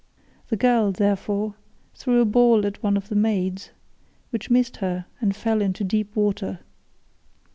[0.49, 1.53] The girl, therefore,
[1.93, 3.69] threw a ball at one of the maids,
[4.31, 6.61] which missed her and fell into deep water.